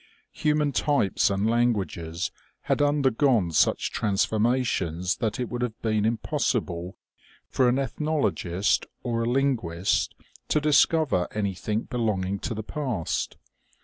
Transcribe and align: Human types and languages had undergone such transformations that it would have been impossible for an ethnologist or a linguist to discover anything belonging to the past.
Human 0.31 0.71
types 0.71 1.29
and 1.29 1.47
languages 1.47 2.31
had 2.61 2.81
undergone 2.81 3.51
such 3.51 3.91
transformations 3.91 5.17
that 5.17 5.39
it 5.39 5.47
would 5.49 5.61
have 5.61 5.79
been 5.83 6.05
impossible 6.05 6.97
for 7.51 7.69
an 7.69 7.77
ethnologist 7.77 8.87
or 9.03 9.21
a 9.21 9.29
linguist 9.29 10.15
to 10.47 10.59
discover 10.59 11.27
anything 11.35 11.81
belonging 11.83 12.39
to 12.39 12.55
the 12.55 12.63
past. 12.63 13.37